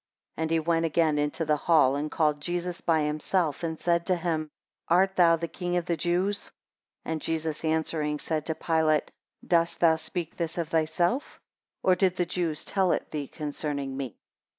6 0.31 0.33
And 0.37 0.49
he 0.49 0.59
went 0.59 0.83
again 0.83 1.19
into 1.19 1.45
the 1.45 1.55
hall, 1.57 1.95
and 1.95 2.09
called 2.09 2.41
Jesus 2.41 2.81
by 2.81 3.03
himself, 3.03 3.61
and 3.63 3.79
said 3.79 4.03
to 4.07 4.15
him, 4.15 4.49
Art 4.87 5.15
thou 5.15 5.35
the 5.35 5.47
king 5.47 5.77
of 5.77 5.85
the 5.85 5.95
Jews? 5.95 6.39
7 6.45 6.53
And 7.05 7.21
Jesus 7.21 7.63
answering, 7.63 8.17
said 8.17 8.47
to 8.47 8.55
Pilate, 8.55 9.11
Dost 9.45 9.79
thou 9.79 9.97
speak 9.97 10.37
this 10.37 10.57
of 10.57 10.69
thyself, 10.69 11.39
or 11.83 11.93
did 11.93 12.15
the 12.15 12.25
Jews 12.25 12.65
tell 12.65 12.91
it 12.93 13.11
thee 13.11 13.27
concerning 13.27 13.95
me? 13.95 14.17